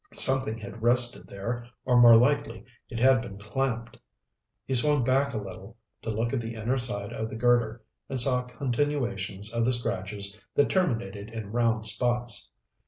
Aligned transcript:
Something 0.15 0.57
had 0.57 0.81
rested 0.81 1.27
there, 1.27 1.69
or, 1.85 2.01
more 2.01 2.15
likely, 2.17 2.65
it 2.89 2.97
had 2.97 3.21
been 3.21 3.37
clamped. 3.37 3.97
He 4.65 4.73
swung 4.73 5.03
back 5.03 5.31
a 5.31 5.37
little 5.37 5.77
to 6.01 6.09
look 6.09 6.33
at 6.33 6.39
the 6.41 6.55
inner 6.55 6.79
side 6.79 7.13
of 7.13 7.29
the 7.29 7.35
girder 7.35 7.83
and 8.09 8.19
saw 8.19 8.41
continuations 8.41 9.53
of 9.53 9.63
the 9.63 9.73
scratches 9.73 10.35
that 10.55 10.71
terminated 10.71 11.29
in 11.29 11.51
round 11.51 11.85
spots. 11.85 12.49